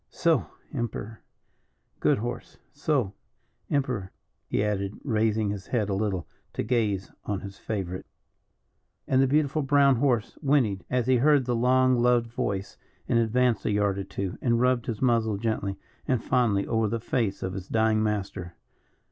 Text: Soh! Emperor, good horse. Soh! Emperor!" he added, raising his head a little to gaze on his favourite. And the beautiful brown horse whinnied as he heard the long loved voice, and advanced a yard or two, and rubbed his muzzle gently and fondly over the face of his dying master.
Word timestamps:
Soh! 0.09 0.47
Emperor, 0.73 1.21
good 1.99 2.17
horse. 2.17 2.57
Soh! 2.73 3.13
Emperor!" 3.69 4.11
he 4.47 4.63
added, 4.63 4.97
raising 5.03 5.51
his 5.51 5.67
head 5.67 5.89
a 5.89 5.93
little 5.93 6.27
to 6.53 6.63
gaze 6.63 7.11
on 7.25 7.41
his 7.41 7.59
favourite. 7.59 8.07
And 9.07 9.21
the 9.21 9.27
beautiful 9.27 9.61
brown 9.61 9.97
horse 9.97 10.39
whinnied 10.41 10.85
as 10.89 11.05
he 11.05 11.17
heard 11.17 11.45
the 11.45 11.55
long 11.55 11.93
loved 11.99 12.31
voice, 12.33 12.79
and 13.07 13.19
advanced 13.19 13.63
a 13.67 13.71
yard 13.71 13.99
or 13.99 14.03
two, 14.03 14.39
and 14.41 14.59
rubbed 14.59 14.87
his 14.87 15.03
muzzle 15.03 15.37
gently 15.37 15.77
and 16.07 16.23
fondly 16.23 16.65
over 16.65 16.87
the 16.87 16.99
face 16.99 17.43
of 17.43 17.53
his 17.53 17.67
dying 17.67 18.01
master. 18.01 18.55